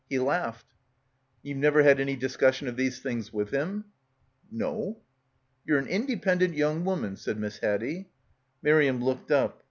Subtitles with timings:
[0.09, 3.85] He laughed." "And ye've never had any discussion of these things with him?"
[4.49, 4.97] "No."
[5.63, 8.09] "Ye're an independent young woman," said Miss Haddie.
[8.63, 9.59] Miriam looked up.